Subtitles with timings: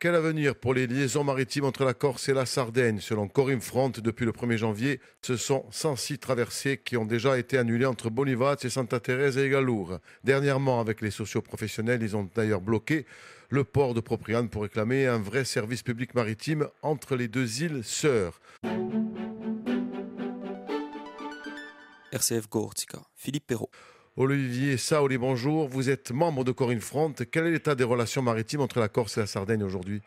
[0.00, 3.00] Quel avenir pour les liaisons maritimes entre la Corse et la Sardaigne?
[3.00, 7.58] Selon Corim Front, depuis le 1er janvier, ce sont 106 traversées qui ont déjà été
[7.58, 9.98] annulées entre Bonivaz et Santa Teresa et Galour.
[10.22, 13.06] Dernièrement, avec les socioprofessionnels, ils ont d'ailleurs bloqué
[13.50, 17.82] le port de Propriane pour réclamer un vrai service public maritime entre les deux îles
[17.82, 18.40] sœurs.
[22.12, 23.70] RCF Gortica, Philippe Perrault.
[24.20, 25.68] Olivier Saoli, bonjour.
[25.68, 27.12] Vous êtes membre de Corinne Front.
[27.30, 30.02] Quel est l'état des relations maritimes entre la Corse et la Sardaigne aujourd'hui?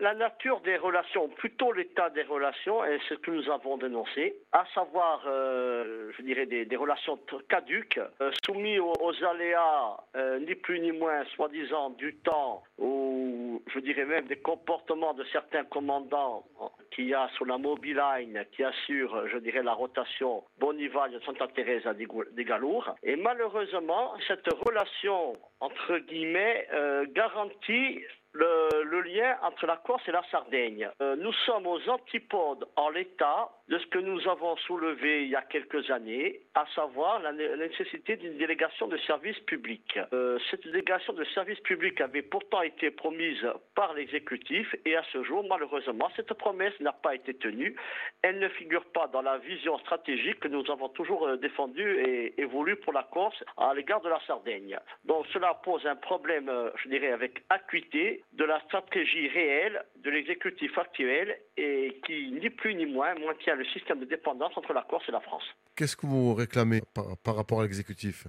[0.00, 4.64] La, nature des relations, plutôt l'état des relations, est ce que nous avons dénoncé, à
[4.74, 7.18] savoir, euh, je dirais, des, relations
[7.50, 13.78] caduques, euh, soumis aux, aléas, euh, ni plus ni moins, soi-disant, du temps, ou je
[13.80, 16.46] dirais même des comportements de certains commandants
[16.94, 21.48] qui a sur la Mobile Line, qui assure, je dirais, la rotation Bonival de Santa
[21.48, 22.94] Teresa des Galours.
[23.02, 26.68] Et malheureusement, cette relation, entre guillemets,
[27.14, 28.00] garantit
[28.34, 30.88] le, lien entre la Corse et la Sardaigne.
[31.00, 35.36] Euh, nous sommes aux antipodes en l'état de ce que nous avons soulevé il y
[35.36, 39.98] a quelques années, à savoir la, nécessité d'une délégation de service public.
[40.12, 45.22] Euh, cette délégation de service public avait pourtant été promise par l'exécutif et à ce
[45.22, 47.76] jour, malheureusement, cette promesse n'a pas été tenue.
[48.22, 52.40] Elle ne figure pas dans la vision stratégique que nous avons toujours euh, défendue et,
[52.40, 54.78] et voulue pour la Corse à l'égard de la Sardaigne.
[55.04, 56.50] Donc cela pose un problème,
[56.82, 62.74] je dirais, avec acuité de la stratégie réelle de l'exécutif actuel et qui, ni plus
[62.74, 65.44] ni moins, maintient le système de dépendance entre la Corse et la France.
[65.76, 68.26] Qu'est-ce que vous réclamez par rapport à l'exécutif?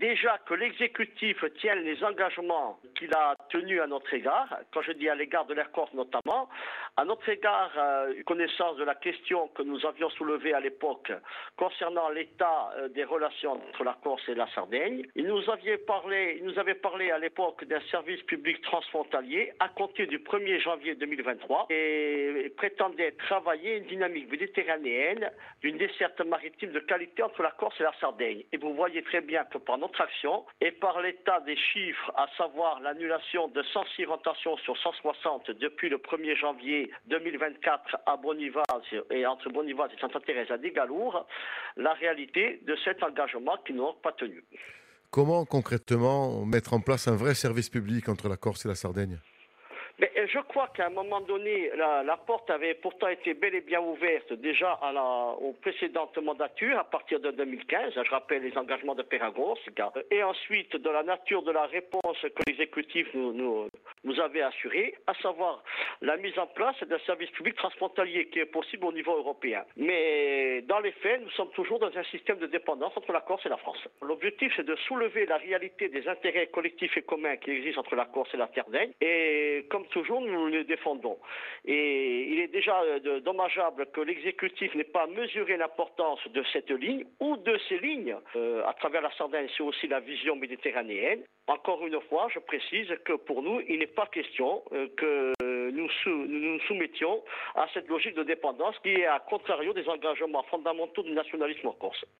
[0.00, 5.08] Déjà que l'exécutif tienne les engagements qu'il a tenus à notre égard, quand je dis
[5.08, 6.48] à l'égard de l'Air Corse notamment,
[6.96, 11.12] à notre égard, euh, connaissance de la question que nous avions soulevée à l'époque
[11.56, 15.06] concernant l'état euh, des relations entre la Corse et la Sardaigne.
[15.14, 19.68] Il nous avait parlé, il nous avait parlé à l'époque d'un service public transfrontalier à
[19.68, 26.80] compter du 1er janvier 2023 et prétendait travailler une dynamique méditerranéenne d'une desserte maritime de
[26.80, 28.44] qualité entre la Corse et la Sardaigne.
[28.52, 29.76] Et vous voyez très bien que par
[30.60, 35.98] et par l'état des chiffres, à savoir l'annulation de 106 rotations sur 160 depuis le
[35.98, 38.64] 1er janvier 2024 à Bonivaz
[39.10, 41.26] et entre Bonivaz et Santa Teresa des Galours,
[41.76, 44.44] la réalité de cet engagement qui n'ont pas tenu.
[45.10, 49.18] Comment concrètement mettre en place un vrai service public entre la Corse et la Sardaigne?
[50.32, 54.32] Je crois qu'à un moment donné, la, porte avait pourtant été bel et bien ouverte
[54.32, 55.02] déjà à la,
[55.40, 57.94] aux précédentes mandatures à partir de 2015.
[57.94, 59.58] Je rappelle les engagements de Peragos.
[60.10, 63.68] Et ensuite, de la nature de la réponse que l'exécutif nous, nous,
[64.04, 65.62] nous avait assurée, à savoir
[66.00, 69.64] la mise en place d'un service public transfrontalier qui est possible au niveau européen.
[69.76, 73.44] Mais dans les faits, nous sommes toujours dans un système de dépendance entre la Corse
[73.46, 73.78] et la France.
[74.02, 78.06] L'objectif, c'est de soulever la réalité des intérêts collectifs et communs qui existent entre la
[78.06, 78.92] Corse et la Sardaigne.
[79.00, 81.18] Et comme toujours, nous les défendons.
[81.64, 87.04] Et il est déjà euh, dommageable que l'exécutif n'ait pas mesuré l'importance de cette ligne
[87.20, 88.16] ou de ces lignes.
[88.36, 91.22] Euh, à travers la Sardaigne, c'est aussi la vision méditerranéenne.
[91.46, 95.32] Encore une fois, je précise que pour nous, il n'est pas question euh, que
[95.70, 97.22] nous, nous nous soumettions
[97.54, 101.72] à cette logique de dépendance qui est à contrario des engagements fondamentaux du nationalisme en
[101.72, 102.04] Corse.